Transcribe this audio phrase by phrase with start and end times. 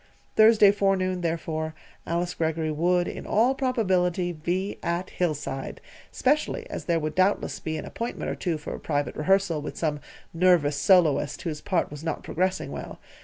[0.35, 1.75] Thursday forenoon, therefore,
[2.07, 5.79] Alice Greggory would, in all probability, be at Hillside,
[6.11, 9.99] specially as there would doubtless be an appointment or two for private rehearsal with some
[10.33, 12.99] nervous soloist whose part was not progressing well.